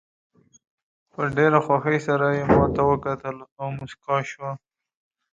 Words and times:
په 1.11 1.21
ډېره 1.37 1.59
خوښۍ 1.65 1.99
سره 2.07 2.27
یې 2.37 2.43
ماته 2.55 2.81
وکتل 2.89 3.35
او 3.59 3.67
موسکاه 3.77 4.21
شوه. 4.31 4.51